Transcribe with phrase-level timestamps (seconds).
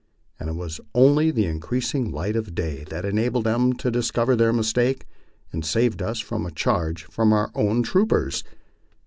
[0.39, 4.35] And it was only the increasing light of day that enabled them to dis cover
[4.35, 5.05] their mistake
[5.53, 8.43] and saved us from a charge from our own troopers.